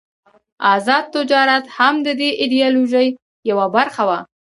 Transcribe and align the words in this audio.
آزاد 0.73 1.05
تجارت 1.15 1.65
هم 1.77 1.95
د 2.05 2.07
دې 2.19 2.29
ایډیالوژۍ 2.41 3.07
یوه 3.49 3.65
برخه 3.75 4.03
وه. 4.09 4.19